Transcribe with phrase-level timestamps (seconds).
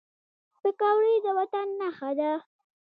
[0.61, 2.31] پکورې د وطن نښه ده